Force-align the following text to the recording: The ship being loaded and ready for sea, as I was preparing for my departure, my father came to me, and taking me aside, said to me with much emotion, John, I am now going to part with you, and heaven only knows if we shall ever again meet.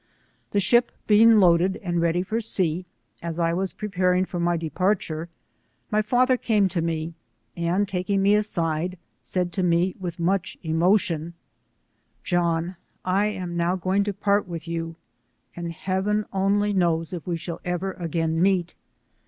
The 0.49 0.59
ship 0.59 0.91
being 1.05 1.37
loaded 1.39 1.77
and 1.83 2.01
ready 2.01 2.23
for 2.23 2.41
sea, 2.41 2.87
as 3.21 3.37
I 3.37 3.53
was 3.53 3.75
preparing 3.75 4.25
for 4.25 4.39
my 4.39 4.57
departure, 4.57 5.29
my 5.91 6.01
father 6.01 6.37
came 6.37 6.67
to 6.69 6.81
me, 6.81 7.13
and 7.55 7.87
taking 7.87 8.23
me 8.23 8.33
aside, 8.33 8.97
said 9.21 9.53
to 9.53 9.61
me 9.61 9.93
with 9.99 10.17
much 10.19 10.57
emotion, 10.63 11.35
John, 12.23 12.77
I 13.05 13.27
am 13.27 13.55
now 13.55 13.75
going 13.75 14.03
to 14.05 14.11
part 14.13 14.47
with 14.47 14.67
you, 14.67 14.95
and 15.55 15.71
heaven 15.71 16.25
only 16.33 16.73
knows 16.73 17.13
if 17.13 17.27
we 17.27 17.37
shall 17.37 17.61
ever 17.63 17.91
again 17.91 18.41
meet. 18.41 18.73